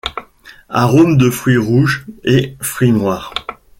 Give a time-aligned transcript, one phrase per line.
[0.69, 3.35] Arômes de fruits rouges et fruits noirs.